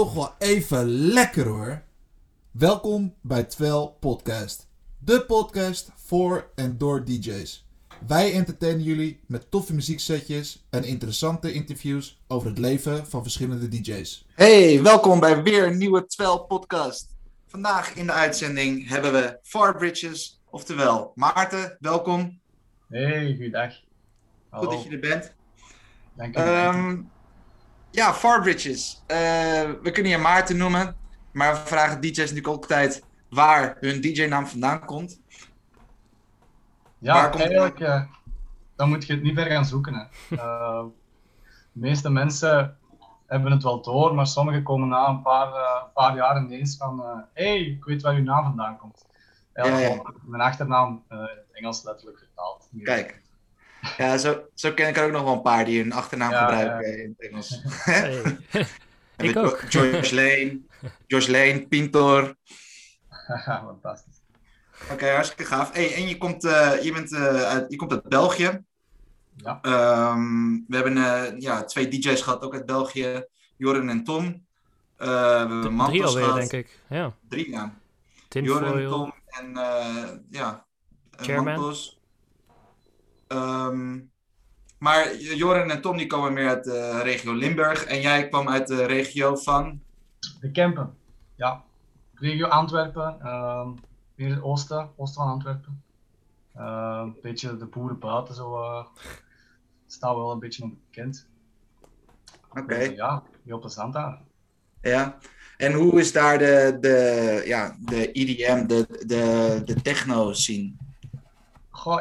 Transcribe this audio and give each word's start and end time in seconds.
toch 0.00 0.14
wel 0.14 0.34
even 0.38 0.88
lekker 0.88 1.46
hoor. 1.46 1.82
Welkom 2.50 3.14
bij 3.20 3.44
Twel 3.44 3.96
Podcast. 4.00 4.68
De 4.98 5.24
podcast 5.24 5.92
voor 5.94 6.50
en 6.54 6.78
door 6.78 7.04
DJ's. 7.04 7.66
Wij 8.06 8.32
entertainen 8.32 8.82
jullie 8.82 9.20
met 9.26 9.50
toffe 9.50 9.74
muzieksetjes 9.74 10.66
en 10.70 10.84
interessante 10.84 11.52
interviews 11.52 12.22
over 12.28 12.48
het 12.48 12.58
leven 12.58 13.06
van 13.06 13.22
verschillende 13.22 13.68
DJ's. 13.68 14.26
Hey, 14.34 14.82
welkom 14.82 15.20
bij 15.20 15.42
weer 15.42 15.66
een 15.66 15.78
nieuwe 15.78 16.06
Twel 16.06 16.44
podcast. 16.44 17.16
Vandaag 17.46 17.94
in 17.94 18.06
de 18.06 18.12
uitzending 18.12 18.88
hebben 18.88 19.12
we 19.12 19.38
Far 19.42 19.76
Bridges, 19.76 20.40
oftewel 20.50 21.12
Maarten, 21.14 21.76
welkom. 21.80 22.40
Hey, 22.88 23.34
goeiedag. 23.34 23.74
Goed 24.50 24.70
dat 24.70 24.82
je 24.82 24.90
er 24.90 25.00
bent. 25.00 25.34
Dank 26.14 26.34
je. 26.34 26.42
Ehm, 26.42 27.00
ja, 27.90 28.12
Far 28.14 28.42
Bridges. 28.42 29.02
Eh, 29.06 29.16
we 29.82 29.90
kunnen 29.92 30.12
je 30.12 30.18
Maarten 30.18 30.56
noemen, 30.56 30.96
maar 31.32 31.54
we 31.54 31.60
vragen 31.60 32.00
DJ's 32.00 32.16
natuurlijk 32.18 32.48
ook 32.48 32.66
tijd 32.66 33.04
waar 33.30 33.76
hun 33.80 34.00
DJ-naam 34.00 34.46
vandaan 34.46 34.84
komt. 34.84 35.20
ja, 36.98 37.26
komt- 37.28 37.42
eigenlijk, 37.42 37.80
eh, 37.80 38.02
dan 38.76 38.88
moet 38.88 39.06
je 39.06 39.12
het 39.12 39.22
niet 39.22 39.34
ver 39.34 39.46
gaan 39.46 39.64
zoeken. 39.64 39.94
Hè. 39.94 40.36
Eh, 40.36 40.84
de 41.72 41.80
meeste 41.80 42.10
mensen 42.10 42.76
hebben 43.26 43.52
het 43.52 43.62
wel 43.62 43.82
door, 43.82 44.14
maar 44.14 44.26
sommigen 44.26 44.62
komen 44.62 44.88
na 44.88 45.08
een 45.08 45.22
paar, 45.22 45.52
paar 45.94 46.16
jaar 46.16 46.36
ineens 46.42 46.76
van 46.76 47.00
hé, 47.34 47.44
hey, 47.48 47.58
ik 47.60 47.84
weet 47.84 48.02
waar 48.02 48.14
uw 48.14 48.22
naam 48.22 48.44
vandaan 48.44 48.76
komt. 48.76 49.06
Ja, 49.54 49.78
ja. 49.78 50.02
Mijn 50.22 50.42
achternaam 50.42 51.04
in 51.08 51.16
het 51.16 51.44
Engels 51.52 51.82
letterlijk 51.84 52.18
vertaald. 52.18 52.68
Kijk. 52.82 53.22
Ja, 53.96 54.18
zo, 54.18 54.44
zo 54.54 54.72
ken 54.72 54.88
ik 54.88 54.96
er 54.96 55.04
ook 55.04 55.12
nog 55.12 55.22
wel 55.22 55.32
een 55.32 55.42
paar 55.42 55.64
die 55.64 55.80
hun 55.82 55.92
achternaam 55.92 56.30
Ja, 56.30 56.38
gebruiken 56.46 57.02
in 57.02 57.16
het 57.18 57.30
Engels. 57.30 57.62
Hey. 57.84 58.22
Ik 59.28 59.36
ook. 59.36 59.60
George 59.68 60.14
Lane, 60.14 60.60
George 61.06 61.30
Lane, 61.30 61.66
Pintor. 61.68 62.34
Haha, 63.08 63.62
Fantastisch. 63.64 64.14
Oké, 64.90 65.10
hartstikke 65.10 65.44
gaaf. 65.44 65.72
Hey, 65.72 65.94
en 65.94 66.08
je 66.08 66.16
komt, 66.16 66.44
eh, 66.44 66.82
je, 66.82 66.92
bent, 66.92 67.12
eh, 67.14 67.42
uit, 67.42 67.64
je 67.68 67.76
komt 67.76 67.92
uit 67.92 68.08
België. 68.08 68.64
Ja. 69.36 69.58
Ehm, 69.62 70.50
we 70.68 70.76
hebben 70.76 70.96
eh, 70.96 71.38
ja, 71.40 71.64
twee 71.64 71.88
DJ's 71.88 72.22
gehad, 72.22 72.42
ook 72.42 72.54
uit 72.54 72.66
België. 72.66 73.24
Joren 73.56 73.88
en 73.88 74.04
Tom. 74.04 74.24
Eh, 74.96 75.06
we 75.08 75.14
hebben 75.14 75.60
Drie 75.60 75.72
Mantos 75.72 76.04
alweer, 76.04 76.24
gehad. 76.24 76.36
denk 76.36 76.52
ik. 76.52 76.78
Ja. 76.88 77.14
Drie, 77.28 77.50
ja. 77.50 77.74
Joren, 78.28 78.62
Tinfoil. 78.64 78.90
Tom 78.90 79.12
en 79.26 79.56
eh, 79.56 80.08
ja, 80.30 80.66
Chairman. 81.16 81.44
Mantos. 81.54 81.99
Ehm, 83.30 83.98
maar 84.78 85.16
Joren 85.16 85.70
en 85.70 85.80
Tom 85.80 85.96
die 85.96 86.06
komen 86.06 86.32
meer 86.32 86.48
uit 86.48 86.64
de 86.64 87.02
regio 87.02 87.32
Limburg. 87.32 87.84
En 87.84 88.00
jij 88.00 88.28
kwam 88.28 88.48
uit 88.48 88.66
de 88.66 88.84
regio 88.84 89.36
van... 89.36 89.80
De 90.40 90.50
Kempen. 90.50 90.94
Ja. 91.34 91.62
Regio 92.14 92.46
Antwerpen. 92.46 93.20
ehm 93.20 93.68
meer 94.14 94.34
het 94.34 94.42
oosten, 94.42 94.90
oosten 94.96 95.22
van 95.22 95.32
Antwerpen. 95.32 95.82
Ehm, 96.54 97.00
een 97.00 97.16
beetje 97.22 97.56
de 97.56 97.64
boeren 97.64 97.98
buiten 97.98 98.34
zo. 98.34 98.62
eh 98.62 98.84
staan 99.86 100.14
wel 100.16 100.30
een 100.30 100.38
beetje 100.38 100.62
onbekend. 100.62 101.26
Oké. 102.50 102.78
Dus, 102.78 102.88
ja, 102.88 103.22
heel 103.44 103.58
plezant 103.58 103.92
daar. 103.92 104.18
Ja. 104.82 105.18
En 105.56 105.72
hoe 105.72 106.00
is 106.00 106.12
daar 106.12 106.38
de, 106.38 106.76
de, 106.80 107.42
ja, 107.46 107.76
de 107.80 108.12
EDM, 108.12 108.66
de, 108.66 108.86
de, 109.06 109.62
de 109.64 109.82
techno 109.82 110.32
scene? 110.32 110.72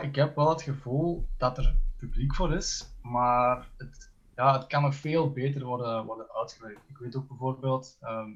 Ik 0.02 0.16
heb 0.16 0.36
wel 0.36 0.50
het 0.50 0.62
gevoel 0.62 1.28
dat 1.38 1.58
er 1.58 1.76
publiek 1.98 2.36
voor 2.36 2.54
is, 2.54 2.96
maar 3.02 3.68
het, 3.78 4.12
ja, 4.36 4.54
het 4.54 4.68
kan 4.68 4.82
nog 4.82 4.96
veel 4.96 5.32
beter 5.32 5.66
worden, 5.66 6.06
worden 6.06 6.32
uitgewerkt. 6.34 6.90
Ik 6.90 6.98
weet 6.98 7.16
ook 7.16 7.28
bijvoorbeeld 7.28 7.98
ehm 8.02 8.32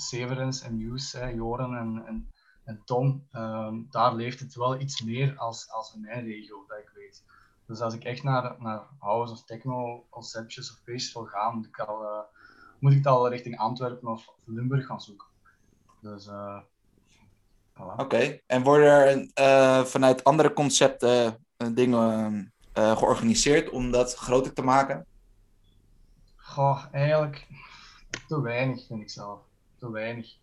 Severens 0.00 0.62
en 0.62 0.98
hè, 1.12 1.26
Joren 1.26 1.76
en, 1.76 2.28
en, 2.64 2.84
Tom, 2.84 3.26
ehm, 3.30 3.82
daar 3.90 4.14
leeft 4.14 4.40
het 4.40 4.54
wel 4.54 4.80
iets 4.80 5.02
meer 5.02 5.38
als, 5.38 5.70
als 5.70 5.94
in 5.94 6.00
mijn 6.00 6.24
regio, 6.24 6.64
dat 6.66 6.78
ik 6.78 6.90
weet. 6.94 7.24
Dus 7.66 7.80
als 7.80 7.94
ik 7.94 8.04
echt 8.04 8.22
naar, 8.22 8.56
naar 8.58 8.82
house 8.98 9.32
of 9.32 9.44
techno 9.44 10.06
conceptjes 10.10 10.70
of 10.70 10.78
feestjes 10.78 11.12
wil 11.12 11.24
gaan, 11.24 11.54
moet 11.54 11.66
ik, 11.66 11.78
al, 11.78 12.04
eh, 12.04 12.22
moet 12.78 12.92
ik 12.92 12.98
het 12.98 13.06
al 13.06 13.28
richting 13.28 13.58
Antwerpen 13.58 14.08
of, 14.08 14.28
of 14.28 14.42
Limburg 14.44 14.86
gaan 14.86 15.00
zoeken. 15.00 15.26
Dus, 16.00 16.26
eh 16.26 16.60
voilà. 17.74 17.96
Oké. 17.96 18.40
En 18.46 18.62
worden 18.62 19.30
er 19.34 19.80
eh, 19.80 19.84
vanuit 19.84 20.24
andere 20.24 20.52
concepten 20.52 21.38
eh, 21.56 21.68
dingen 21.72 22.52
eh, 22.72 22.96
georganiseerd 22.96 23.70
om 23.70 23.90
dat 23.90 24.14
groter 24.14 24.52
te 24.52 24.62
maken? 24.62 25.06
Goh, 26.36 26.84
eigenlijk 26.92 27.46
te 28.28 28.40
weinig 28.40 28.86
vind 28.86 29.00
ik 29.00 29.10
zelf. 29.10 29.40
Te 29.78 29.90
weinig. 29.90 30.36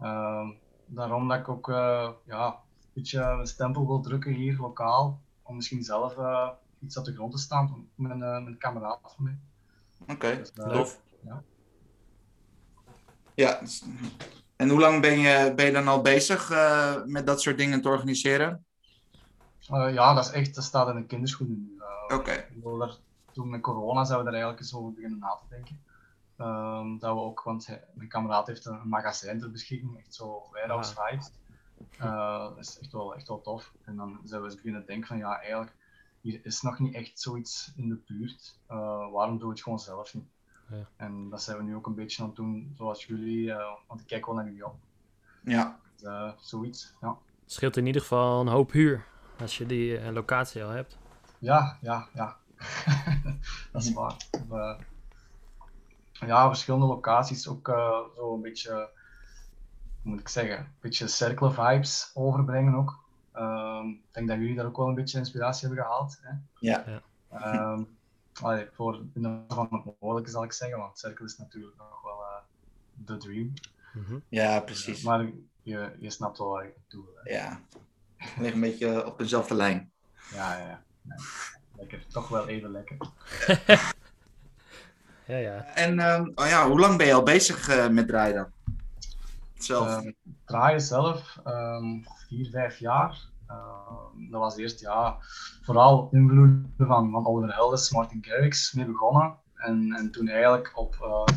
Ehm, 0.00 0.50
daarom 0.86 1.28
dat 1.28 1.38
ik 1.38 1.48
ook 1.48 1.66
ja, 2.24 2.46
een 2.46 2.92
beetje 2.92 3.20
een 3.20 3.46
stempel 3.46 3.86
wil 3.86 4.00
drukken 4.00 4.32
hier 4.32 4.56
lokaal. 4.58 5.20
Om 5.42 5.56
misschien 5.56 5.82
zelf 5.82 6.16
iets 6.80 6.96
op 6.96 7.04
de 7.04 7.12
grond 7.12 7.32
te 7.32 7.38
staan 7.38 7.88
met 7.94 8.16
met 8.16 8.46
een 8.46 8.58
kameraad 8.58 8.98
van 9.02 9.24
mij. 9.24 9.38
Oké, 10.08 10.42
Dus, 10.54 10.96
ja. 11.24 11.42
Ja. 13.34 13.60
En 14.56 14.68
hoe 14.68 14.80
lang 14.80 15.00
ben 15.00 15.18
je, 15.18 15.52
ben 15.56 15.66
je 15.66 15.72
dan 15.72 15.88
al 15.88 16.02
bezig 16.02 16.50
eh, 16.50 16.94
met 17.04 17.26
dat 17.26 17.40
soort 17.40 17.58
dingen 17.58 17.80
te 17.82 17.88
organiseren? 17.88 18.64
Eh, 19.70 19.92
ja, 19.94 20.14
dat 20.14 20.24
is 20.24 20.30
echt, 20.30 20.54
dat 20.54 20.64
staat 20.64 20.88
in 20.88 20.94
de 20.94 21.06
kinderschoenen 21.06 21.58
nu. 21.58 21.78
Eh, 22.08 22.16
Oké. 22.16 22.44
toen 23.32 23.50
met 23.50 23.60
corona 23.60 24.04
zijn 24.04 24.18
we 24.18 24.24
daar 24.24 24.32
eigenlijk 24.32 24.62
eens 24.62 24.74
over 24.74 24.92
beginnen 24.92 25.18
na 25.18 25.38
te 25.40 25.54
denken. 25.54 25.80
Ehm, 26.36 26.98
dat 26.98 27.14
we 27.14 27.20
ook, 27.20 27.42
want 27.42 27.66
hij- 27.66 27.84
mijn 27.94 28.08
kameraad 28.08 28.46
heeft 28.46 28.64
een 28.66 28.88
magazijn 28.88 29.40
ter 29.40 29.50
beschikking, 29.50 29.98
echt 29.98 30.14
zo 30.14 30.48
warehouse 30.52 30.94
vibes. 30.94 31.30
Eh, 31.98 32.38
dat 32.38 32.58
is 32.58 32.78
echt 32.80 32.92
wel, 32.92 33.14
echt 33.14 33.28
wel 33.28 33.40
tof. 33.40 33.72
En 33.84 33.96
dan 33.96 34.20
zijn 34.24 34.40
we 34.40 34.46
eens 34.46 34.56
beginnen 34.56 34.86
denken 34.86 35.06
van 35.06 35.16
ja, 35.18 35.38
eigenlijk, 35.40 35.72
hier 36.20 36.40
is 36.42 36.62
nog 36.62 36.78
niet 36.78 36.94
echt 36.94 37.20
zoiets 37.20 37.72
in 37.76 37.88
de 37.88 37.98
buurt. 38.06 38.58
Eh, 38.66 38.76
waarom 39.12 39.38
doen 39.38 39.48
we 39.48 39.54
het 39.54 39.62
gewoon 39.62 39.78
zelf 39.78 40.14
niet? 40.14 40.28
Ja. 40.70 40.86
En 40.96 41.28
dat 41.30 41.42
zijn 41.42 41.56
we 41.56 41.62
nu 41.62 41.74
ook 41.76 41.86
een 41.86 41.94
beetje 41.94 42.22
aan 42.22 42.28
het 42.28 42.36
doen, 42.36 42.72
zoals 42.76 43.04
jullie, 43.04 43.52
eh, 43.52 43.66
want 43.86 44.00
ik 44.00 44.06
kijk 44.06 44.26
wel 44.26 44.34
naar 44.34 44.44
jullie 44.44 44.66
op. 44.66 44.74
Ja. 45.42 45.78
Dus, 45.96 46.02
eh, 46.08 46.30
zoiets, 46.38 46.94
ja. 47.00 47.16
Scheelt 47.46 47.76
in 47.76 47.86
ieder 47.86 48.00
geval 48.00 48.40
een 48.40 48.48
hoop 48.48 48.72
huur. 48.72 49.04
Als 49.40 49.58
je 49.58 49.66
die 49.66 49.98
eh, 49.98 50.12
locatie 50.12 50.64
al 50.64 50.70
hebt. 50.70 50.98
Ja, 51.38 51.78
ja, 51.80 52.06
ja. 52.14 52.36
dat 53.72 53.82
is 53.82 53.92
waar. 53.92 54.16
We- 54.48 54.76
ja, 56.12 56.46
verschillende 56.48 56.86
locaties 56.86 57.48
ook 57.48 57.68
eh, 57.68 58.00
zo 58.16 58.34
een 58.34 58.40
beetje, 58.40 58.72
hoe 60.02 60.10
moet 60.12 60.20
ik 60.20 60.28
zeggen, 60.28 60.58
een 60.58 60.66
beetje 60.80 61.06
circle 61.08 61.50
vibes 61.50 62.10
overbrengen 62.14 62.74
ook. 62.74 63.04
Ehm, 63.32 63.86
ik 63.88 64.02
denk 64.10 64.28
dat 64.28 64.36
jullie 64.38 64.54
daar 64.54 64.66
ook 64.66 64.76
wel 64.76 64.88
een 64.88 64.94
beetje 64.94 65.18
inspiratie 65.18 65.66
hebben 65.66 65.84
gehaald. 65.84 66.18
Hè? 66.22 66.30
Ja. 66.58 66.84
Ja. 66.86 67.00
Ehm, 67.40 67.82
allee, 68.42 68.68
voor 68.72 68.94
in 69.14 69.22
de 69.22 69.40
van 69.48 69.68
het 69.70 70.00
mogelijke 70.00 70.30
zal 70.30 70.44
ik 70.44 70.52
zeggen, 70.52 70.78
want 70.78 70.98
circle 70.98 71.24
is 71.26 71.38
natuurlijk 71.38 71.76
nog 71.76 72.02
wel 72.02 72.20
eh, 72.22 72.42
de 72.94 73.16
dream. 73.16 73.52
Mhm. 73.92 74.18
Ja, 74.28 74.60
precies. 74.60 75.02
Maar 75.02 75.30
je, 75.62 75.96
je 75.98 76.10
snapt 76.10 76.38
wel 76.38 76.48
wat 76.48 76.62
ik 76.62 76.74
bedoel. 76.88 77.08
Hè? 77.22 77.32
Ja. 77.32 77.60
Ligt 78.38 78.54
een 78.54 78.60
beetje 78.60 79.06
op 79.06 79.18
dezelfde 79.18 79.54
lijn. 79.54 79.90
Ja, 80.32 80.58
ja, 80.58 80.66
ja. 80.66 80.82
Lekker, 81.76 82.06
toch 82.06 82.28
wel 82.28 82.48
even 82.48 82.70
lekker. 82.70 82.96
Ja, 85.26 85.36
ja. 85.36 85.64
En 85.74 85.98
ehm, 85.98 86.30
oh 86.34 86.46
ja, 86.46 86.68
hoe 86.68 86.80
lang 86.80 86.98
ben 86.98 87.06
je 87.06 87.14
al 87.14 87.22
bezig 87.22 87.68
eh, 87.68 87.88
met 87.88 88.08
draaien 88.08 88.34
dan? 88.34 88.74
Zelf? 89.58 89.88
Ehm, 89.88 90.12
draaien 90.44 90.80
zelf 90.80 91.38
ehm, 91.44 92.00
vier, 92.28 92.50
vijf 92.50 92.78
jaar. 92.78 93.18
Ehm, 93.46 94.30
dat 94.30 94.40
was 94.40 94.56
eerst 94.56 94.80
ja, 94.80 95.16
vooral 95.62 96.08
invloeden 96.12 96.74
van, 96.78 97.10
van 97.10 97.26
Oliver 97.26 97.54
Helders, 97.54 97.90
Martin 97.92 98.24
Garrix 98.24 98.72
mee 98.72 98.86
begonnen. 98.86 99.36
En, 99.54 99.92
en 99.92 100.10
toen 100.10 100.28
eigenlijk 100.28 100.72
op 100.74 100.96
eh, 101.00 101.34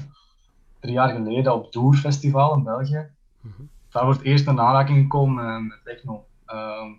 drie 0.80 0.94
jaar 0.94 1.10
geleden 1.10 1.54
op 1.54 1.72
Doer 1.72 1.96
Festival 1.96 2.54
in 2.54 2.64
België. 2.64 3.10
Mhm. 3.42 3.62
Daar 3.90 4.06
wordt 4.06 4.22
eerst 4.22 4.48
een 4.48 4.60
aanraking 4.60 5.02
gekomen 5.02 5.46
eh, 5.46 5.62
met 5.62 5.80
techno. 5.84 6.26
Ehm 6.46 6.92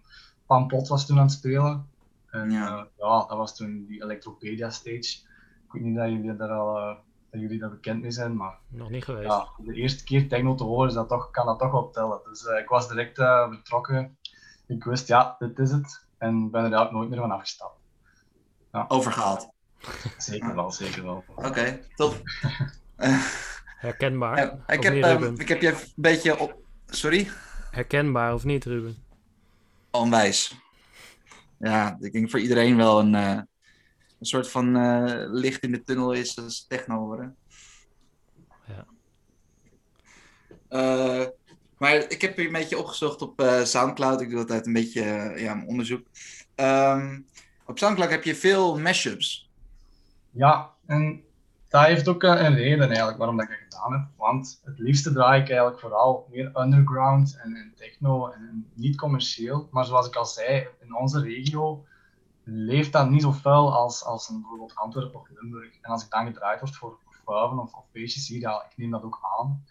Pan 0.47 0.67
Pot 0.67 0.89
was 0.89 1.07
toen 1.07 1.17
aan 1.17 1.23
het 1.23 1.33
spelen. 1.33 1.89
En 2.31 2.51
Ja. 2.51 2.67
ja, 2.69 2.87
ja 2.97 3.19
dat 3.27 3.37
was 3.37 3.57
toen 3.57 3.85
die 3.89 4.03
Electropedia 4.03 4.71
stage. 4.71 5.19
Ik 5.65 5.73
weet 5.73 5.83
niet 5.83 5.97
dat 5.97 6.09
jullie 6.09 6.37
daar 6.37 6.51
al 6.51 6.79
eh, 6.79 6.97
dat 7.31 7.41
jullie 7.41 7.59
daar 7.59 7.71
bekend 7.71 8.01
mee 8.03 8.11
zijn, 8.11 8.37
maar 8.37 8.59
Nog 8.69 8.91
niet 8.91 9.05
geweest. 9.05 9.29
ja, 9.29 9.49
de 9.57 9.75
eerste 9.75 10.05
keer 10.05 10.29
techno 10.29 10.55
te 10.55 10.65
horen, 10.65 10.89
is 10.89 10.95
dat 10.95 11.09
toch, 11.09 11.31
kan 11.31 11.47
dat 11.47 11.59
toch 11.59 11.71
wel 11.71 11.91
tellen. 11.91 12.21
Dus 12.25 12.47
eh, 12.47 12.59
ik 12.59 12.69
was 12.69 12.89
direct 12.89 13.19
eh, 13.19 13.49
vertrokken. 13.49 14.19
Ik 14.71 14.85
wist, 14.85 15.09
ja, 15.09 15.37
dit 15.39 15.59
is 15.59 15.71
het. 15.71 16.07
En 16.19 16.51
ben 16.51 16.65
er 16.65 16.73
eigenlijk 16.73 16.93
nooit 16.93 17.09
meer 17.09 17.19
van 17.19 17.31
afgestapt. 17.31 17.79
Overgehaald. 18.89 19.49
Zeker 20.19 20.55
wel, 20.55 20.71
zeker 20.71 21.03
wel. 21.03 21.25
Oké, 21.35 21.81
tof. 21.95 22.21
Herkenbaar. 23.87 24.37
Ja, 24.37 24.75
ik, 24.75 24.83
heb, 24.83 24.95
niet, 24.95 25.05
Ruben? 25.05 25.37
ik 25.37 25.49
heb 25.49 25.61
je 25.61 25.69
een 25.69 25.93
beetje 25.95 26.39
op. 26.39 26.57
Sorry? 26.87 27.29
Herkenbaar 27.71 28.35
of 28.35 28.45
niet, 28.45 28.65
Ruben? 28.65 28.97
Onwijs. 29.91 30.55
Ja, 31.59 31.97
ik 32.01 32.13
denk 32.13 32.31
voor 32.31 32.41
iedereen 32.41 32.77
wel 32.77 33.01
een, 33.01 33.15
eh, 33.15 33.41
een 34.19 34.27
soort 34.27 34.51
van 34.51 34.77
eh, 34.77 35.31
licht 35.31 35.63
in 35.63 35.73
de 35.73 35.83
tunnel 35.83 36.13
is 36.13 36.39
als 36.39 36.67
techno 36.67 36.97
horen. 36.97 37.37
Eh, 40.69 41.27
maar 41.81 41.95
ik 41.95 42.21
heb 42.21 42.37
hier 42.37 42.47
een 42.47 42.53
beetje 42.53 42.79
opgezocht 42.79 43.23
op 43.23 43.41
eh, 43.41 43.63
Soundcloud. 43.63 44.21
Ik 44.21 44.31
doe 44.31 44.39
altijd 44.39 44.67
een 44.67 44.73
beetje 44.73 45.03
eh, 45.03 45.43
ja, 45.43 45.65
onderzoek. 45.67 46.07
Ehm, 46.55 47.21
op 47.67 47.79
Soundcloud 47.79 48.11
heb 48.11 48.25
je 48.25 48.35
veel 48.35 48.79
mashups. 48.79 49.51
Ja, 50.31 50.71
en 50.87 51.23
dat 51.69 51.85
heeft 51.85 52.09
ook 52.09 52.23
eh, 52.23 52.43
een 52.43 52.55
reden 52.55 52.87
eigenlijk 52.87 53.19
waarom 53.19 53.37
dat 53.37 53.45
ik 53.45 53.51
dat 53.51 53.61
gedaan 53.61 53.93
heb. 53.93 54.09
Want 54.17 54.61
het 54.65 54.79
liefste 54.79 55.13
draai 55.13 55.41
ik 55.41 55.49
eigenlijk 55.49 55.81
vooral 55.81 56.27
meer 56.31 56.51
underground 56.55 57.39
en, 57.43 57.73
techno 57.77 58.29
en, 58.29 58.71
niet 58.75 58.97
commercieel. 58.97 59.69
Maar 59.71 59.85
zoals 59.85 60.07
ik 60.07 60.17
al 60.17 60.27
zei, 60.27 60.67
in 60.81 60.95
onze 60.95 61.21
regio 61.21 61.85
leeft 62.45 62.93
dat 62.93 63.11
niet 63.11 63.23
zo 63.23 63.33
fel 63.33 63.75
als, 63.75 64.05
als 64.05 64.29
in 64.29 64.41
bijvoorbeeld 64.41 64.75
Antwerpen 64.75 65.21
of 65.21 65.29
Limburg. 65.35 65.73
En 65.81 65.91
als 65.91 66.05
ik 66.05 66.11
dan 66.11 66.27
gedraaid 66.27 66.61
word 66.61 66.77
voor 66.77 66.99
vuiven 67.25 67.59
of, 67.59 67.75
of 67.75 67.85
feestjes 67.93 68.29
ja, 68.29 68.65
ik 68.71 68.77
neem 68.77 68.91
dat 68.91 69.03
ook 69.03 69.19
aan. 69.39 69.65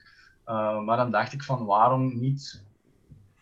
Uh, 0.50 0.80
maar 0.80 0.98
dan 0.98 1.12
dacht 1.12 1.34
ik 1.34 1.44
van 1.44 1.66
waarom 1.66 2.20
niet 2.20 2.64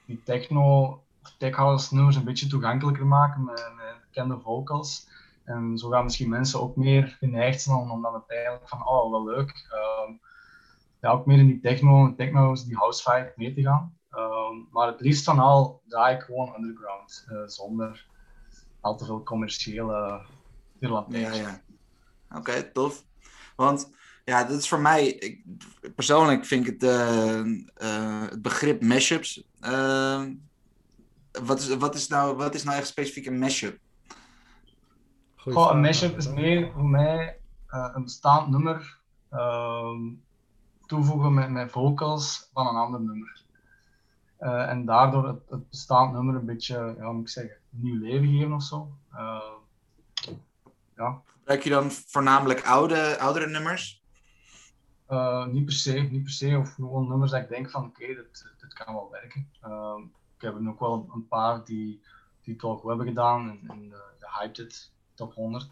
die 0.06 0.24
techno 0.24 0.86
of 1.24 1.36
tech 1.38 1.56
house 1.56 1.96
nummers 1.96 2.16
een 2.16 2.24
beetje 2.24 2.48
toegankelijker 2.48 3.06
maken 3.06 3.44
met, 3.44 3.72
bekende 4.02 4.40
vocals. 4.40 5.08
En 5.44 5.78
zo 5.78 5.90
gaan 5.90 6.04
misschien 6.04 6.30
mensen 6.30 6.62
ook 6.62 6.76
meer 6.76 7.16
geneigd 7.20 7.62
zijn 7.62 7.78
om, 7.78 8.02
dan 8.02 8.14
het 8.14 8.24
eigenlijk 8.28 8.68
van, 8.68 8.88
oh, 8.88 9.12
wel 9.12 9.24
leuk. 9.24 9.68
Uh, 9.74 10.16
ja, 11.02 11.10
ook 11.10 11.26
meer 11.26 11.38
in 11.38 11.48
die 11.48 11.60
techno, 11.60 12.16
techno's, 12.16 12.66
die 12.66 12.78
house 12.78 13.12
vibe 13.12 13.34
mee 13.36 13.54
te 13.54 13.62
gaan. 13.62 13.98
Uh, 14.12 14.50
maar 14.72 14.88
het 14.88 15.02
liefst 15.02 15.24
van 15.24 15.40
al 15.40 15.82
draai 15.88 16.16
ik 16.16 16.22
gewoon 16.22 16.54
underground, 16.58 17.28
uh, 17.32 17.40
zonder 17.46 18.06
al 18.82 18.98
te 18.98 19.06
veel 19.06 19.24
commerciële 19.24 20.22
Ja, 20.80 20.98
ja. 21.10 21.62
Oké, 22.30 22.38
okay, 22.38 22.62
tof. 22.64 23.04
Want 23.56 23.92
ja, 24.28 24.44
dat 24.44 24.60
is 24.60 24.68
voor 24.70 24.80
mij, 24.80 25.08
ik, 25.08 25.44
persoonlijk 25.96 26.46
vind 26.46 26.68
ik 26.68 26.80
het, 26.80 26.92
het 28.30 28.42
begrip 28.42 28.82
mashups. 28.82 29.44
wat, 31.32 31.60
is, 31.60 31.76
wat, 31.76 31.96
is 31.96 32.08
nou, 32.08 32.36
wat 32.36 32.56
is 32.56 32.64
nou 32.64 32.78
echt 32.78 32.88
specifiek 32.88 33.26
een 33.26 33.40
mashup? 33.40 33.80
Goh, 35.36 35.72
een 35.72 35.82
mashup 35.82 36.18
is 36.18 36.28
meer 36.28 36.72
voor 36.72 36.86
mij 36.86 37.40
uh, 37.70 37.90
een 37.94 38.04
bestaand 38.04 38.50
nummer 38.50 38.98
uh, 39.34 39.92
toevoegen 40.86 41.34
met, 41.34 41.50
met 41.50 41.72
vocals 41.72 42.50
van 42.54 42.68
een 42.68 42.76
ander 42.76 43.02
nummer. 43.02 43.42
Uh, 44.40 44.70
en 44.70 44.86
daardoor 44.86 45.28
het, 45.28 45.40
het, 45.50 45.70
bestaand 45.70 46.14
nummer 46.14 46.36
een 46.36 46.46
beetje, 46.46 46.96
ja, 46.98 47.12
moet 47.12 47.22
ik 47.22 47.30
zeggen, 47.30 47.58
nieuw 47.70 48.00
leven 48.00 48.28
geven 48.28 48.54
of 48.54 48.64
zo. 48.64 48.92
ja. 50.96 51.22
Gebruik 51.38 51.64
je 51.64 51.70
dan 51.70 51.92
voornamelijk 51.92 52.66
oude, 52.66 53.20
oudere 53.20 53.48
nummers? 53.48 54.06
Niet 55.52 55.66
per 55.66 55.74
se, 55.74 55.92
niet 55.92 56.24
per 56.24 56.32
se. 56.32 56.58
Of 56.58 56.74
gewoon 56.74 57.08
nummers 57.08 57.32
dat 57.32 57.42
ik 57.42 57.50
denk 57.50 57.70
van 57.70 57.86
oké, 57.86 58.04
okay, 58.04 58.16
dit, 58.16 58.74
kan 58.74 58.94
wel 58.94 59.10
werken. 59.12 59.50
Ehm, 59.62 60.02
ik 60.36 60.42
heb 60.42 60.56
er 60.56 60.70
ook 60.70 60.80
wel 60.80 61.10
een 61.14 61.28
paar 61.28 61.66
die, 61.66 62.02
die 62.42 62.54
het 62.54 62.62
wel 62.62 62.78
goed 62.78 62.90
hebben 62.90 63.08
gedaan 63.08 63.60
en, 63.68 63.90
de, 63.90 64.04
de 64.20 64.28
Hyped 64.40 64.58
It 64.58 64.92
top 65.14 65.34
100. 65.34 65.70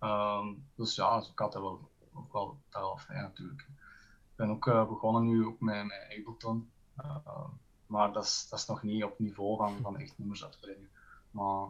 Um, 0.00 0.64
dus 0.74 0.94
ja, 0.94 1.18
dus 1.18 1.30
ik 1.30 1.38
had 1.38 1.52
dat 1.52 1.62
wel, 1.62 1.90
ook 2.14 2.32
wel 2.32 2.58
wel 2.70 2.98
fijn 2.98 3.22
natuurlijk. 3.22 3.60
Ik 3.60 4.36
ben 4.36 4.50
ook 4.50 4.66
uh, 4.66 4.88
begonnen 4.88 5.24
nu 5.24 5.46
ook 5.46 5.60
met, 5.60 5.84
met 5.84 6.18
Ableton. 6.18 6.70
Uh, 6.98 7.48
maar 7.86 8.12
dat 8.12 8.24
is, 8.24 8.46
dat 8.50 8.58
is 8.58 8.66
nog 8.66 8.82
niet 8.82 9.04
op 9.04 9.18
niveau 9.18 9.56
van, 9.56 9.78
van 9.82 9.98
echt 9.98 10.18
nummers 10.18 10.44
uitbrengen. 10.44 10.88
Maar 11.30 11.68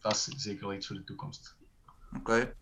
dat 0.00 0.12
is 0.12 0.24
zeker 0.24 0.66
wel 0.66 0.76
iets 0.76 0.86
voor 0.86 0.96
de 0.96 1.04
toekomst. 1.04 1.56
Oké. 2.16 2.56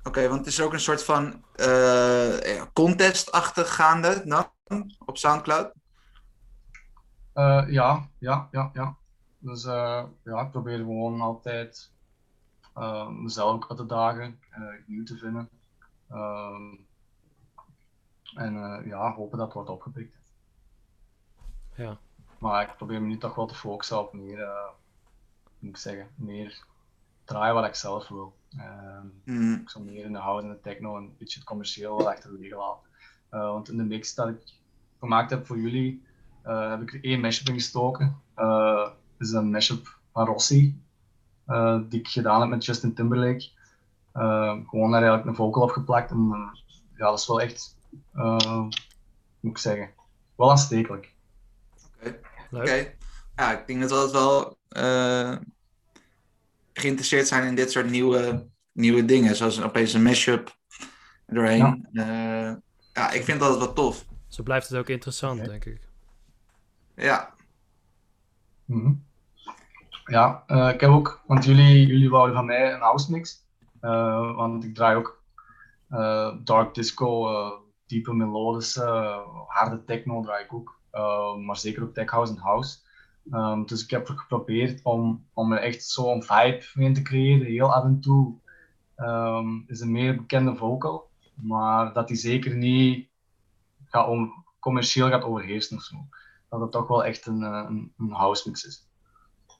Oké, 0.00 0.08
okay, 0.08 0.28
want 0.28 0.38
het 0.38 0.48
is 0.48 0.60
ook 0.60 0.72
een 0.72 0.80
soort 0.80 1.04
van 1.04 1.44
uh, 1.56 2.62
contestachtig 2.72 3.74
gaande 3.74 4.22
dan 4.24 4.94
op 5.06 5.16
Soundcloud? 5.16 5.72
Uh, 7.34 7.64
ja, 7.68 8.08
ja, 8.18 8.48
ja, 8.50 8.70
ja. 8.72 8.96
Dus 9.38 9.64
uh, 9.64 10.04
ja, 10.24 10.40
ik 10.40 10.50
probeer 10.50 10.76
gewoon 10.76 11.20
altijd 11.20 11.90
uh, 12.76 13.08
mezelf 13.08 13.54
ook 13.54 13.66
uit 13.68 13.78
te 13.78 13.86
dagen, 13.86 14.40
nieuw 14.86 15.04
te 15.04 15.16
vinden. 15.16 15.48
Ehm, 16.08 16.74
en 18.34 18.82
ja, 18.86 19.12
hopen 19.12 19.38
dat 19.38 19.46
het 19.46 19.54
wordt 19.54 19.70
opgepikt. 19.70 20.16
Ja. 21.76 21.98
Maar 22.38 22.68
ik 22.68 22.76
probeer 22.76 23.00
me 23.02 23.06
nu 23.06 23.18
toch 23.18 23.34
wel 23.34 23.46
te 23.46 23.54
focussen 23.54 23.98
op 23.98 24.12
meer, 24.12 24.48
moet 25.58 25.70
ik 25.70 25.76
zeggen, 25.76 26.08
meer 26.14 26.64
draaien 27.24 27.54
wat 27.54 27.66
ik 27.66 27.74
zelf 27.74 28.08
wil. 28.08 28.38
Mm. 29.24 29.54
Ik 29.54 29.70
zal 29.70 29.82
meer 29.82 30.04
in 30.04 30.12
de 30.12 30.18
houden 30.18 30.50
en 30.50 30.56
de 30.56 30.60
techno 30.60 30.96
en 30.96 31.02
een 31.02 31.14
beetje 31.18 31.38
het 31.38 31.48
commercieel 31.48 31.96
wel 31.96 32.10
achterwege 32.10 32.56
laten. 32.56 32.88
want 33.30 33.68
in 33.68 33.76
de 33.76 33.84
mix 33.84 34.14
dat 34.14 34.28
ik 34.28 34.42
gemaakt 34.98 35.30
heb 35.30 35.46
voor 35.46 35.58
jullie, 35.58 36.02
uh, 36.46 36.70
heb 36.70 36.80
ik 36.80 36.92
er 36.92 37.04
één 37.04 37.20
mashup 37.20 37.48
in 37.48 37.54
gestoken. 37.54 38.22
Uh, 38.36 38.74
dat 38.74 38.94
is 39.18 39.32
een 39.32 39.50
mashup 39.50 39.98
van 40.12 40.26
Rossi, 40.26 40.82
uh, 41.46 41.78
die 41.88 42.00
ik 42.00 42.08
gedaan 42.08 42.40
heb 42.40 42.50
met 42.50 42.64
Justin 42.64 42.94
Timberlake. 42.94 43.48
gewoon 44.66 44.90
daar 44.90 45.00
eigenlijk 45.00 45.26
een 45.26 45.34
vocal 45.34 45.62
op 45.62 45.70
geplakt. 45.70 46.10
En 46.10 46.50
ja, 46.96 47.10
dat 47.10 47.18
is 47.18 47.26
wel 47.26 47.40
echt, 47.40 47.76
moet 49.40 49.52
ik 49.52 49.58
zeggen, 49.58 49.90
wel 50.36 50.50
aanstekelijk. 50.50 51.14
Oké. 51.98 52.20
Okay. 52.50 52.62
Okay. 52.62 52.96
Ja, 53.36 53.58
ik 53.58 53.66
denk 53.66 53.80
dat 53.80 53.90
altijd 53.90 54.12
wel 54.12 54.58
geïnteresseerd 56.72 57.28
zijn 57.28 57.46
in 57.46 57.54
dit 57.54 57.70
soort 57.70 57.90
nieuwe, 57.90 58.46
nieuwe 58.72 59.04
dingen. 59.04 59.36
Zoals 59.36 59.62
opeens 59.62 59.92
een 59.92 60.02
mashup 60.02 60.56
doorheen. 61.26 61.88
Ja. 61.92 62.60
ja, 62.92 63.10
ik 63.10 63.24
vind 63.24 63.40
dat 63.40 63.58
wel 63.58 63.72
tof. 63.72 64.04
Zo 64.28 64.42
blijft 64.42 64.68
het 64.68 64.78
ook 64.78 64.88
interessant, 64.88 65.38
okay. 65.38 65.50
denk 65.50 65.64
ik. 65.64 65.80
Ja. 66.94 67.34
Mm 68.64 68.80
-hmm. 68.80 69.08
Ja, 70.04 70.44
uh, 70.46 70.68
ik 70.68 70.80
heb 70.80 70.90
ook, 70.90 71.22
want 71.26 71.44
jullie, 71.44 71.86
jullie 71.86 72.10
wouden 72.10 72.36
van 72.36 72.44
mij 72.44 72.72
een 72.72 72.80
house 72.80 73.10
mix. 73.10 73.46
Uh, 73.80 74.36
want 74.36 74.64
ik 74.64 74.74
draai 74.74 74.96
ook 74.96 75.22
uh, 75.90 76.34
dark 76.44 76.74
disco, 76.74 77.62
diepe 77.86 78.14
melodische, 78.14 78.82
harde 79.46 79.84
techno 79.84 80.22
draai 80.22 80.44
ik 80.44 80.52
ook. 80.52 80.80
maar 81.44 81.56
zeker 81.56 81.82
ook 81.82 81.94
tech 81.94 82.10
house 82.10 82.32
en 82.32 82.38
house. 82.38 82.78
Um, 83.32 83.66
dus 83.66 83.82
ik 83.82 83.90
heb 83.90 84.06
geprobeerd 84.06 84.80
om, 84.82 85.26
om 85.34 85.52
er 85.52 85.58
echt 85.58 85.84
zo'n 85.84 86.22
vibe 86.22 86.64
mee 86.74 86.92
te 86.92 87.02
creëren. 87.02 87.46
Heel 87.46 87.74
af 87.74 87.84
en 87.84 88.00
toe 88.00 88.34
um, 88.96 89.64
is 89.66 89.80
een 89.80 89.92
meer 89.92 90.16
bekende 90.16 90.56
vocal, 90.56 91.10
maar 91.34 91.92
dat 91.92 92.08
die 92.08 92.16
zeker 92.16 92.56
niet 92.56 93.08
gaat 93.84 94.08
om, 94.08 94.44
commercieel 94.58 95.08
gaat 95.08 95.22
overheersen 95.22 95.76
of 95.76 95.82
zo 95.82 95.96
dat 96.50 96.60
het 96.60 96.70
toch 96.70 96.88
wel 96.88 97.04
echt 97.04 97.26
een, 97.26 97.42
een, 97.42 97.92
een 97.98 98.12
house 98.12 98.48
mix 98.48 98.64
is. 98.64 98.88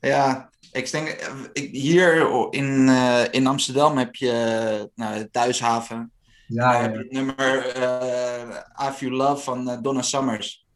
Ja, 0.00 0.50
ik 0.72 0.90
denk, 0.90 1.08
ik, 1.52 1.70
hier 1.70 2.30
in, 2.50 2.88
uh, 2.88 3.24
in 3.30 3.46
Amsterdam 3.46 3.98
heb 3.98 4.14
je 4.14 4.90
nou, 4.94 5.18
de 5.18 5.30
Thuishaven. 5.30 6.12
Ja, 6.46 6.72
ja, 6.72 6.80
heb 6.80 6.92
je 6.92 6.98
het 6.98 7.12
nummer 7.12 7.76
uh, 7.76 8.88
I 8.88 8.90
Feel 8.90 9.10
Love 9.10 9.42
van 9.42 9.82
Donna 9.82 10.02
Summers. 10.02 10.66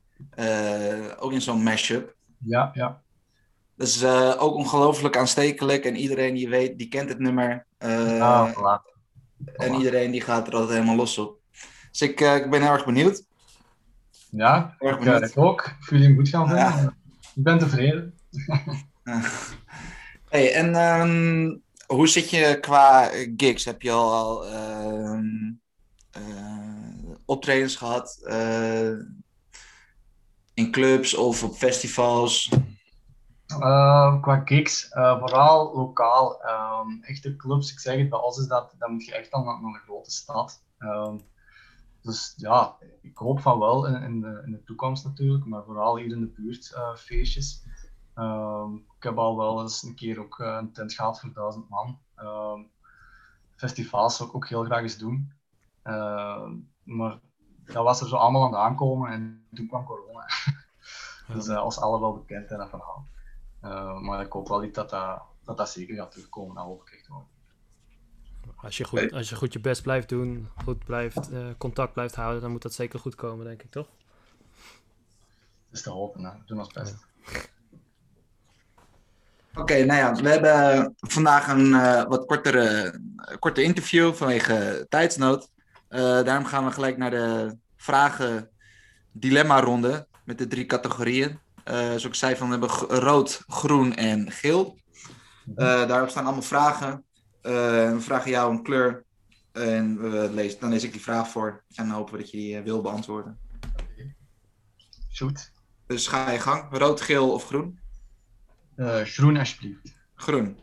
ook 1.19 1.33
in 1.33 1.43
zo'n 1.43 1.63
mashup. 1.63 2.15
Ja, 2.45 2.71
ja. 2.75 3.03
Dat 3.77 3.87
is 3.87 4.05
ook 4.39 4.55
ongelooflijk 4.55 5.17
aanstekelijk 5.17 5.85
en 5.85 5.97
iedereen 5.97 6.35
die 6.35 6.49
weet, 6.49 6.79
die 6.79 6.89
kent 6.89 7.09
het 7.09 7.19
nummer. 7.19 7.67
ja, 7.79 8.53
voilà. 8.53 8.93
En 9.53 9.75
iedereen 9.75 10.11
die 10.11 10.21
gaat 10.21 10.47
er 10.47 10.53
altijd 10.55 10.73
helemaal 10.73 10.97
los 10.97 11.19
op. 11.19 11.39
Dus 11.91 12.03
ik, 12.03 12.21
ik 12.21 12.51
ben 12.51 12.63
heel 12.63 12.73
erg 12.73 12.85
benieuwd. 12.85 13.25
Ja, 14.31 14.75
ik, 14.79 15.05
uh, 15.05 15.21
ik 15.21 15.39
ook. 15.39 15.67
Ik 15.81 15.89
jullie 15.89 16.07
hem 16.07 16.17
goed 16.17 16.29
gaan 16.29 16.47
vinden. 16.47 16.65
Ja. 16.65 16.95
Ik 17.35 17.43
ben 17.43 17.59
tevreden. 17.59 18.15
hey, 20.31 20.53
en 20.53 20.75
um, 20.75 21.63
hoe 21.87 22.09
zit 22.09 22.31
je 22.31 22.59
qua 22.61 23.11
gigs? 23.37 23.65
Heb 23.65 23.83
je 23.83 23.91
al 23.91 24.47
uh, 24.47 25.19
uh, 26.19 27.15
optredens 27.25 27.77
gehad 27.77 28.21
uh, 28.25 28.91
in 30.55 30.71
clubs 30.71 31.15
of 31.15 31.45
op 31.45 31.55
festivals? 31.55 32.51
qua 34.21 34.43
gigs, 34.45 34.89
vooral 34.91 35.75
lokaal. 35.75 36.41
Um, 36.45 37.03
echte 37.03 37.37
clubs, 37.37 37.73
ik 37.73 37.79
zeg 37.79 37.99
het, 37.99 38.09
bij 38.09 38.19
ons 38.19 38.39
is 38.39 38.47
dat, 38.47 38.75
moet 38.87 39.05
je 39.05 39.15
echt 39.15 39.31
dan 39.31 39.45
naar, 39.45 39.55
een 39.55 39.75
grote 39.75 40.11
stad. 40.11 40.63
Um, 40.79 41.21
dus 42.05 42.35
ja, 42.37 42.77
ik 43.01 43.17
hoop 43.17 43.41
van 43.41 43.59
wel 43.59 43.87
in, 43.87 44.03
in, 44.03 44.21
de, 44.21 44.43
in 44.45 44.51
de 44.51 44.63
toekomst 44.63 45.05
natuurlijk, 45.05 45.45
maar 45.45 45.65
vooral 45.65 45.97
hier 45.97 46.13
in 46.13 46.21
de 46.21 46.27
buurt 46.27 46.73
uh, 46.75 46.95
feestjes. 46.97 47.63
Ik 48.97 49.03
heb 49.03 49.17
al 49.17 49.37
wel 49.37 49.61
eens 49.61 49.83
een 49.83 49.95
keer 49.95 50.19
ook 50.19 50.39
uh, 50.39 50.57
een 50.61 50.73
tent 50.73 50.93
gehad 50.93 51.21
voor 51.21 51.33
duizend 51.33 51.69
man. 51.69 51.99
Ehm, 52.15 52.61
festivals 53.57 54.17
zou 54.17 54.29
ik 54.29 54.35
ook 54.35 54.49
heel 54.49 54.65
graag 54.65 54.83
eens 54.83 54.99
doen. 54.99 55.33
Ehm, 55.83 56.53
maar 56.83 57.19
dat 57.75 57.85
was 57.85 58.01
er 58.01 58.09
zo 58.09 58.17
allemaal 58.17 58.43
aan 58.43 58.51
het 58.51 58.61
aankomen 58.61 59.11
en 59.11 59.47
toen 59.55 59.67
kwam 59.67 59.85
corona. 59.85 60.27
dus 61.35 61.47
uh, 61.47 61.57
als 61.57 61.79
alle 61.79 62.01
wel 62.01 62.15
bekend 62.15 62.51
in 62.51 62.57
dat 62.57 62.69
verhaal. 62.69 63.07
maar 64.01 64.21
ik 64.21 64.33
hoop 64.33 64.49
wel 64.49 64.61
niet 64.61 64.75
dat 64.75 64.91
dat, 64.91 65.23
dat, 65.45 65.57
dat 65.57 65.71
zeker 65.71 65.97
gaat 65.97 66.11
terugkomen, 66.11 66.55
dat 66.55 66.65
hoop 66.65 66.83
ik 66.83 66.93
echt 66.93 67.09
wel. 67.09 67.27
Als 68.57 68.77
je, 68.77 68.85
goed, 68.85 69.13
als 69.13 69.29
je 69.29 69.37
goed 69.37 69.53
je 69.53 69.61
best 69.61 69.83
blijft 69.83 70.09
doen, 70.09 70.49
goed 70.65 70.85
blijft, 70.85 71.33
uh, 71.33 71.47
contact 71.59 71.93
blijft 71.93 72.15
houden, 72.15 72.41
dan 72.41 72.51
moet 72.51 72.63
dat 72.63 72.73
zeker 72.73 72.99
goed 72.99 73.15
komen, 73.15 73.45
denk 73.45 73.63
ik, 73.63 73.71
toch? 73.71 73.87
is 75.75 75.83
te 75.83 75.91
hopen. 75.91 76.25
Hè. 76.25 76.31
We 76.31 76.43
doen 76.47 76.59
ons 76.59 76.73
best. 76.73 76.95
Oké, 79.55 79.85
nou 79.85 79.99
ja, 79.99 80.15
we 80.15 80.29
hebben 80.29 80.95
vandaag 80.97 81.49
een 81.49 81.75
eh, 81.75 82.05
wat 82.05 82.27
kortere, 82.27 83.01
korte 83.39 83.63
interview 83.63 84.13
vanwege 84.13 84.87
tijdsnood. 84.89 85.49
Eh, 85.89 86.01
daarom 86.01 86.45
gaan 86.45 86.65
we 86.65 86.71
gelijk 86.71 86.97
naar 86.97 87.11
de 87.11 87.57
vragen 87.85 88.51
dilemma 89.13 89.61
ronde 89.61 90.07
met 90.25 90.39
de 90.39 90.47
drie 90.47 90.67
categorieën. 90.67 91.39
Eh, 91.65 91.77
zoals 91.77 92.05
ik 92.05 92.15
zei, 92.15 92.37
van, 92.37 92.47
we 92.47 92.53
hebben 92.53 92.99
rood, 92.99 93.43
groen 93.47 93.95
en 93.95 94.33
geel. 94.33 94.79
Eh, 95.55 95.89
daarop 95.89 96.09
staan 96.09 96.25
allemaal 96.25 96.43
vragen. 96.43 97.05
Eh, 97.43 97.53
we 97.93 98.01
vragen 98.01 98.31
jou 98.31 98.53
een 98.53 98.63
kleur 98.63 99.05
en 99.53 100.11
we 100.11 100.31
lezen, 100.33 100.61
dan 100.61 100.71
lees 100.71 100.85
ik 100.85 100.93
die 100.93 101.01
vraag 101.01 101.29
voor 101.29 101.65
en 101.75 101.87
dan 101.87 101.97
hopen 101.97 102.13
we 102.13 102.19
dat 102.19 102.31
je 102.31 102.37
die 102.37 102.61
wil 102.61 102.81
beantwoorden. 102.81 103.39
Shoot. 105.13 105.53
Dus 105.87 106.07
ga 106.07 106.31
je 106.31 106.41
gang, 106.41 106.67
rood, 106.71 107.01
geel 107.01 107.33
of 107.33 107.47
groen? 107.47 107.81
Groen, 109.05 109.37
alsjeblieft. 109.37 109.95
Groen. 110.15 110.59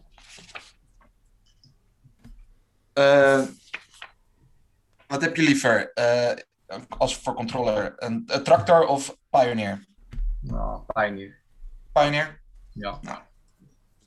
Wat 5.07 5.21
heb 5.21 5.35
je 5.35 5.41
liever 5.41 5.91
als 6.97 7.17
voor 7.17 7.33
controller? 7.33 7.93
Een, 7.97 8.23
een 8.27 8.43
tractor 8.43 8.85
of 8.87 9.17
Pioneer? 9.29 9.85
Nou, 10.39 10.81
Pioneer. 10.93 11.37
Pioneer, 11.93 12.41
Ja. 12.71 12.99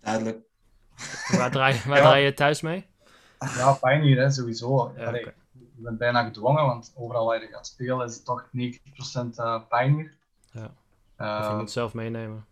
duidelijk. 0.00 0.38
Waar 1.37 1.50
draai, 1.50 1.80
waar 1.87 1.97
Ja. 1.97 2.02
draai 2.02 2.25
je 2.25 2.35
thuis 2.35 2.61
mee? 2.61 2.87
ja, 3.38 3.73
Pioneer, 3.73 4.18
hè, 4.18 4.30
sowieso. 4.30 4.92
Ja, 4.97 5.06
Allee, 5.06 5.21
oké. 5.21 5.35
Je 5.76 5.83
bent 5.83 5.99
bijna 5.99 6.25
gedwongen, 6.25 6.64
want 6.64 6.92
overal 6.94 7.26
waar 7.26 7.40
je 7.40 7.49
gaat 7.49 7.66
spelen 7.66 8.06
is 8.06 8.14
het 8.14 8.25
toch 8.25 8.49
90% 8.52 9.38
eh 9.38 9.61
Pioneer. 9.68 10.14
Ja. 10.50 10.71
Eh, 11.16 11.38
Of 11.40 11.49
je 11.50 11.56
moet 11.56 11.71
zelf 11.71 11.94
meenemen. 11.94 12.44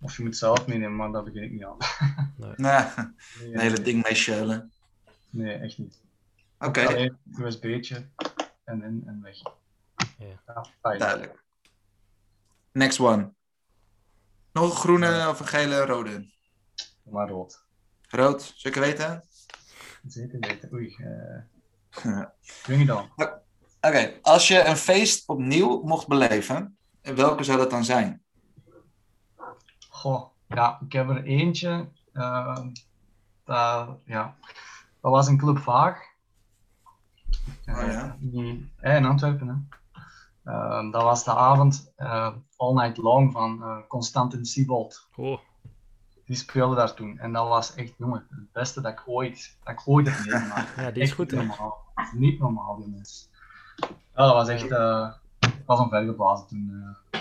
of 0.00 0.16
je 0.16 0.22
moet 0.22 0.36
zelf 0.36 0.66
meenemen, 0.66 0.96
maar 0.96 1.12
daar 1.12 1.22
begin 1.24 1.42
ik 1.42 1.50
niet 1.50 1.64
aan. 1.64 1.76
Nee, 2.36 2.52
Nee, 2.56 3.52
een 3.52 3.58
hele 3.60 3.80
ding 3.80 4.02
mee 4.02 4.14
sjeulen. 4.14 4.72
Nee, 5.30 5.54
echt 5.54 5.78
niet. 5.78 5.98
Oké, 6.58 6.86
Alleen 6.86 7.16
USB'tje 7.38 8.04
en 8.64 8.82
in 8.82 9.02
en 9.06 9.20
weg. 9.22 9.36
Ja. 10.20 10.64
Duidelijk. 10.98 11.44
Next 12.72 13.00
one. 13.00 13.32
Nog 14.52 14.64
een 14.70 14.76
groene 14.76 15.28
of 15.28 15.40
een 15.40 15.46
gele, 15.46 15.84
rode? 15.86 16.30
Maar 17.02 17.28
rood. 17.28 17.64
Rood, 18.08 18.52
zeker 18.56 18.80
weten? 18.80 19.22
Zeker 20.06 20.38
weten. 20.38 20.72
Oei. 20.72 20.94
eh 20.96 21.42
Dwing 22.62 22.80
je 22.80 22.86
dan. 22.86 23.10
Oké, 23.80 24.18
als 24.22 24.48
je 24.48 24.64
een 24.64 24.76
feest 24.76 25.28
opnieuw 25.28 25.82
mocht 25.82 26.08
beleven, 26.08 26.78
welke 27.02 27.42
zou 27.44 27.58
dat 27.58 27.70
dan 27.70 27.84
zijn? 27.84 28.22
Goh, 29.88 30.30
ja, 30.48 30.80
ik 30.86 30.92
heb 30.92 31.08
er 31.08 31.24
eentje. 31.24 31.88
eh, 32.12 32.64
dat, 33.44 33.98
ja, 34.04 34.36
dat 35.00 35.10
was 35.12 35.26
een 35.28 35.38
Club 35.38 35.58
Vaag. 35.58 36.02
Oh 37.66 37.82
Eh, 37.82 37.92
ja. 37.92 38.16
die- 38.20 38.72
eh, 38.76 38.96
in 38.96 39.04
Antwerpen. 39.04 39.48
Hè. 39.48 39.54
Eh, 40.44 40.90
dat 40.90 41.02
was 41.02 41.24
de 41.24 41.34
avond 41.34 41.92
eh, 41.96 42.34
All 42.56 42.74
Night 42.74 42.96
Long 42.96 43.32
van 43.32 43.62
eh 43.62 43.76
Constantin 43.88 44.44
Siebold. 44.44 45.08
Oh, 45.16 45.38
Die 46.24 46.36
speelde 46.36 46.74
daar 46.76 46.94
toen. 46.94 47.18
En 47.18 47.32
dat 47.32 47.48
was 47.48 47.74
echt, 47.74 47.92
jongen, 47.98 48.26
het 48.30 48.52
beste 48.52 48.80
dat 48.80 48.92
ik 48.92 49.02
ooit, 49.06 49.56
dat 49.64 49.72
ik 49.72 49.82
ooit 49.84 50.08
heb 50.08 50.26
meegemaakt. 50.26 50.74
ja, 50.76 50.90
die 50.90 51.02
is 51.02 51.08
Echt 51.08 51.18
goed 51.18 51.30
niet 51.30 51.40
hè? 51.40 51.46
normaal. 51.46 51.78
Niet 52.12 52.38
normaal, 52.38 52.76
die. 52.76 53.00
Ja, 54.14 54.24
dat 54.26 54.32
was 54.32 54.48
echt, 54.48 54.70
eh 54.70 55.08
ik 55.40 55.62
was 55.66 55.78
omvergeblazen 55.80 56.46
toen. 56.46 56.96
eh. 57.10 57.20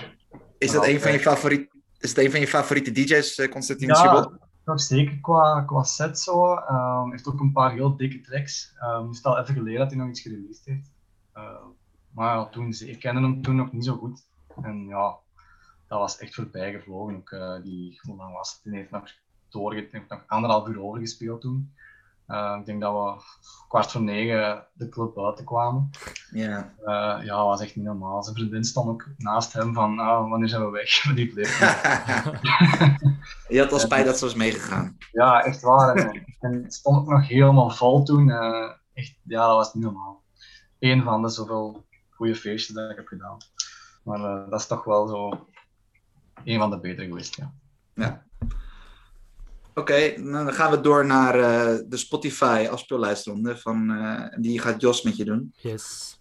Is 0.57 0.71
dat 0.71 0.85
een 0.87 1.01
van 1.01 1.11
je 1.11 1.17
oké. 1.17 1.29
favoriete, 1.29 1.69
is 1.97 2.09
het 2.09 2.17
een 2.25 2.31
van 2.31 2.39
je 2.39 2.47
favoriete 2.47 2.91
DJ's, 2.91 3.37
eh, 3.37 3.51
Constantin 3.51 3.87
Ja, 3.87 3.93
Siebold? 3.95 4.31
Toch 4.63 4.81
zeker 4.81 5.19
qua, 5.21 5.61
qua 5.61 5.83
set 5.83 6.19
zo. 6.19 6.53
Ehm 6.55 7.11
heeft 7.11 7.27
ook 7.27 7.39
een 7.39 7.51
paar 7.51 7.71
heel 7.71 7.95
dikke 7.95 8.21
tracks. 8.21 8.73
Ehm 8.79 9.07
het 9.07 9.15
is 9.15 9.23
al 9.23 9.37
even 9.39 9.53
geleden 9.53 9.79
dat 9.79 9.89
hij 9.89 9.97
nog 9.99 10.09
iets 10.09 10.21
gereleased 10.21 10.65
heeft. 10.65 10.91
Maar 12.11 12.35
ja, 12.35 12.45
toen, 12.45 12.73
ik 12.79 12.99
kende 12.99 13.21
hem 13.21 13.41
toen 13.41 13.55
nog 13.55 13.71
niet 13.71 13.85
zo 13.85 13.95
goed. 13.95 14.21
En 14.61 14.85
ja, 14.87 15.15
dat 15.87 15.99
was 15.99 16.17
echt 16.17 16.35
voorbij 16.35 16.71
gevlogen. 16.71 17.15
Ook, 17.15 17.31
eh, 17.31 17.61
die, 17.63 17.99
hoe 18.01 18.15
lang 18.15 18.33
was 18.33 18.53
het? 18.53 18.59
Die 18.63 18.73
heeft 18.75 18.91
nog, 18.91 19.03
nog 20.09 20.23
anderhalf 20.27 20.67
uur 20.67 20.81
overgespeeld 20.81 21.41
toen. 21.41 21.73
Eh, 22.29 22.55
ik 22.59 22.65
denk 22.65 22.81
dat 22.81 22.93
we 22.93 23.21
kwart 23.67 23.91
voor 23.91 24.01
negen 24.01 24.65
de 24.73 24.89
club 24.89 25.13
buiten 25.13 25.45
kwamen. 25.45 25.89
Ja. 26.31 26.73
Eh, 26.79 27.25
ja, 27.25 27.37
dat 27.37 27.45
was 27.45 27.61
echt 27.61 27.75
niet 27.75 27.85
normaal. 27.85 28.23
Zijn 28.23 28.35
vriendin 28.35 28.63
stond 28.63 28.89
ook 28.89 29.07
naast 29.17 29.53
hem 29.53 29.73
van, 29.73 29.99
ah, 29.99 30.29
wanneer 30.29 30.49
zijn 30.49 30.65
we 30.65 30.69
weg? 30.69 31.03
Maar 31.05 31.15
die 31.15 31.33
bleef 31.33 31.59
je 33.49 33.59
had 33.59 33.71
al 33.71 33.79
spijt 33.79 34.05
dat 34.05 34.17
ze 34.17 34.25
was 34.25 34.35
meegegaan. 34.35 34.97
Ja, 35.11 35.43
echt 35.43 35.61
waar. 35.61 35.95
En, 35.95 36.25
en 36.39 36.63
het 36.63 36.73
stond 36.73 36.97
ook 36.97 37.07
nog 37.07 37.27
helemaal 37.27 37.69
vol 37.69 38.03
toen. 38.03 38.29
eh, 38.29 38.71
echt, 38.93 39.15
ja, 39.23 39.47
dat 39.47 39.55
was 39.55 39.73
niet 39.73 39.83
normaal. 39.83 40.21
Eén 40.79 41.03
van 41.03 41.21
de 41.21 41.29
zoveel 41.29 41.85
goede 42.19 42.35
feestjes 42.35 42.75
dat 42.75 42.89
ik 42.89 42.95
heb 42.95 43.07
gedaan. 43.07 43.37
Maar 44.03 44.19
eh, 44.19 44.49
dat 44.49 44.59
is 44.59 44.67
toch 44.67 44.83
wel 44.83 45.07
zo 45.07 45.47
een 46.43 46.59
van 46.59 46.69
de 46.69 46.79
betere 46.79 47.07
geweest, 47.07 47.35
ja. 47.35 47.53
Ja. 47.93 48.25
Oké, 49.73 50.13
nou, 50.17 50.45
dan 50.45 50.53
gaan 50.53 50.71
we 50.71 50.81
door 50.81 51.05
naar 51.05 51.35
eh, 51.35 51.79
de 51.87 51.97
Spotify 51.97 52.67
afspeellijstronde. 52.71 53.57
Van, 53.57 53.91
eh, 53.91 54.41
die 54.41 54.59
gaat 54.59 54.81
Jos 54.81 55.01
met 55.01 55.17
je 55.17 55.25
doen. 55.25 55.53
Yes. 55.57 56.17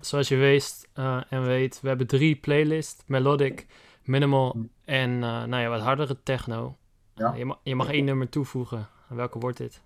Zoals 0.00 0.28
je 0.28 0.36
weet 0.36 0.88
en 1.28 1.44
weet, 1.44 1.80
we 1.80 1.88
hebben 1.88 2.06
drie 2.06 2.36
playlists. 2.36 3.02
Melodic, 3.06 3.66
minimal 4.04 4.56
en 4.84 5.10
eh, 5.10 5.44
nou 5.44 5.62
ja, 5.62 5.68
wat 5.68 5.80
hardere 5.80 6.22
techno. 6.22 6.76
Ja. 7.14 7.34
Je, 7.34 7.44
mag, 7.44 7.60
je 7.62 7.74
mag 7.74 7.90
één 7.90 8.04
nummer 8.04 8.28
toevoegen. 8.28 8.88
En 9.08 9.16
welke 9.16 9.38
wordt 9.38 9.58
dit? 9.58 9.82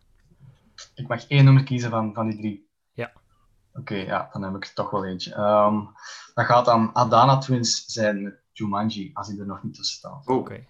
Ik 0.94 1.08
mag 1.08 1.26
één 1.26 1.44
nummer 1.44 1.64
kiezen 1.64 1.90
van, 1.90 2.14
van 2.14 2.26
die 2.26 2.36
drie. 2.36 2.65
Oké, 3.78 3.94
ja, 3.94 4.28
dan 4.32 4.42
heb 4.42 4.54
ik 4.54 4.64
er 4.64 4.74
toch 4.74 4.90
wel 4.90 5.04
eentje. 5.04 5.34
Ehm, 5.34 5.80
dat 6.34 6.44
gaat 6.44 6.64
dan 6.64 6.90
Adana 6.92 7.38
Twins 7.38 7.84
zijn 7.86 8.22
met 8.22 8.40
Jumanji, 8.52 9.10
als 9.14 9.28
hij 9.28 9.38
er 9.38 9.46
nog 9.46 9.62
niet 9.62 9.74
tussen 9.74 9.96
staat. 9.96 10.26
Oh, 10.26 10.36
Oké, 10.36 10.64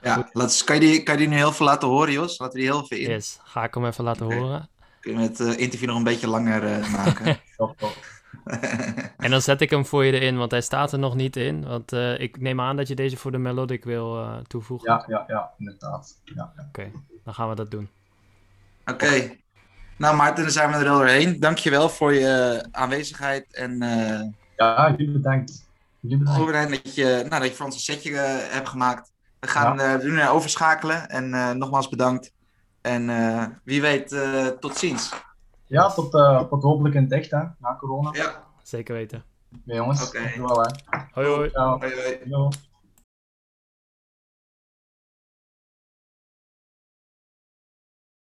ja. 0.00 0.28
Laat, 0.32 0.64
kan, 0.64 0.74
je 0.74 0.80
die, 0.80 1.02
kan 1.02 1.14
je 1.14 1.20
die 1.20 1.28
nu 1.28 1.36
heel 1.36 1.52
veel 1.52 1.66
laten 1.66 1.88
horen, 1.88 2.12
Jos? 2.12 2.38
Laten 2.38 2.54
we 2.54 2.64
die 2.64 2.72
heel 2.72 2.86
veel 2.86 2.98
in. 2.98 3.10
yes. 3.10 3.38
Ga 3.42 3.64
ik 3.64 3.74
hem 3.74 3.86
even 3.86 4.04
laten 4.04 4.32
horen. 4.34 4.68
Kunnen 5.00 5.22
we 5.22 5.28
het 5.28 5.40
eh, 5.40 5.62
interview 5.62 5.88
nog 5.88 5.96
een 5.96 6.04
beetje 6.04 6.28
langer 6.28 6.64
eh, 6.64 6.92
maken? 7.04 7.40
Top, 7.56 7.78
top. 7.78 7.96
En 9.16 9.30
dan 9.30 9.40
zet 9.40 9.60
ik 9.60 9.70
hem 9.70 9.86
voor 9.86 10.04
je 10.04 10.12
erin, 10.12 10.36
want 10.36 10.50
hij 10.50 10.60
staat 10.60 10.92
er 10.92 10.98
nog 10.98 11.14
niet 11.14 11.36
in. 11.36 11.66
Want 11.66 11.92
eh, 11.92 12.20
ik 12.20 12.40
neem 12.40 12.60
aan 12.60 12.76
dat 12.76 12.88
je 12.88 12.94
deze 12.94 13.16
voor 13.16 13.30
de 13.30 13.38
Melodic 13.38 13.84
wil 13.84 14.16
eh, 14.18 14.36
toevoegen. 14.46 14.90
Ja, 14.90 15.04
ja, 15.06 15.24
ja, 15.26 15.50
inderdaad. 15.58 16.20
Ja, 16.24 16.52
ja. 16.56 16.64
Oké, 16.68 16.90
dan 17.24 17.34
gaan 17.34 17.48
we 17.48 17.54
dat 17.54 17.70
doen. 17.70 17.88
Oké. 18.86 19.36
Nou 19.96 20.16
Maarten, 20.16 20.42
dan 20.42 20.52
zijn 20.52 20.70
we 20.70 20.76
er 20.76 20.88
al 20.88 20.96
doorheen. 20.98 21.40
Dankjewel 21.40 21.88
voor 21.88 22.12
je 22.14 22.64
aanwezigheid. 22.70 23.54
En 23.54 23.82
eh 23.82 24.22
ja 24.56 24.94
jullie 24.96 25.12
bedankt. 25.12 25.66
Jullie 26.00 26.18
bedankt. 26.18 26.40
goed 26.40 26.46
bedankt 26.46 26.70
dat 26.84 26.94
je, 26.94 27.24
nou, 27.28 27.40
dat 27.42 27.48
je 27.50 27.54
voor 27.54 27.66
ons 27.66 27.74
een 27.74 27.80
setje 27.80 28.18
eh, 28.18 28.54
hebt 28.54 28.68
gemaakt. 28.68 29.12
We 29.40 29.46
gaan 29.46 29.80
eh 29.80 29.96
nu 29.98 30.10
naar 30.10 30.32
overschakelen. 30.32 31.08
En 31.08 31.34
eh, 31.34 31.50
nogmaals 31.50 31.88
bedankt. 31.88 32.32
En 32.80 33.10
eh, 33.10 33.44
wie 33.64 33.80
weet, 33.80 34.12
eh, 34.12 34.46
tot 34.46 34.76
ziens. 34.76 35.12
Ja, 35.66 35.88
tot, 35.90 36.14
eh, 36.14 36.42
tot 36.42 36.62
hopelijk 36.62 36.94
in 36.94 37.02
het 37.02 37.12
echt, 37.12 37.30
hè, 37.30 37.42
na 37.58 37.76
corona. 37.78 38.10
Ja, 38.12 38.44
Zeker 38.62 38.94
weten. 38.94 39.24
Ja, 39.64 39.74
jongens. 39.74 40.06
Oké. 40.06 40.18
Hè. 40.18 40.42
Hoi 41.12 41.26
hoi. 41.26 41.50
Ciao. 41.50 41.78
hoi 41.78 41.94
hoi. 41.94 42.18
Yo. 42.24 42.48